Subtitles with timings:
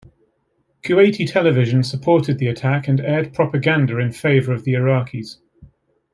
[0.81, 5.37] Kuwaiti television supported the attack and aired propaganda in favor of the Iraqis.